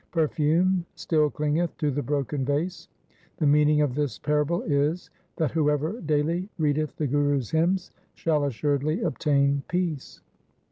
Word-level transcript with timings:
Perfume 0.09 0.83
still 0.95 1.29
clingeth 1.29 1.77
to 1.77 1.91
the 1.91 2.01
broken 2.01 2.43
vase. 2.43 2.87
The 3.37 3.45
meaning 3.45 3.81
of 3.81 3.93
this 3.93 4.17
parable 4.17 4.63
is, 4.63 5.11
that 5.35 5.51
whoever 5.51 6.01
daily 6.01 6.49
readeth 6.57 6.95
the 6.95 7.05
Gurus' 7.05 7.51
hymns 7.51 7.91
shall 8.15 8.43
assuredly 8.45 9.03
obtain 9.03 9.61
peace. 9.67 10.19